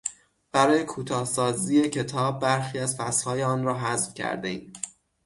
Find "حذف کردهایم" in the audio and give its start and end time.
3.79-4.73